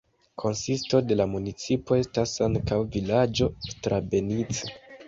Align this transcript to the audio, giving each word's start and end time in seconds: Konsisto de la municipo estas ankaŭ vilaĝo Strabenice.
Konsisto 0.43 1.01
de 1.09 1.17
la 1.19 1.27
municipo 1.35 1.99
estas 2.05 2.35
ankaŭ 2.49 2.83
vilaĝo 2.97 3.53
Strabenice. 3.71 4.79